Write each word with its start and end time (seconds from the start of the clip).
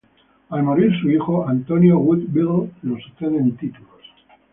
Al 0.49 0.63
morir, 0.63 0.91
su 0.99 1.11
hijo 1.11 1.47
Antonio 1.47 1.99
Woodville 1.99 2.71
lo 2.81 2.97
sucede 2.99 3.37
en 3.37 3.55
títulos. 3.55 4.01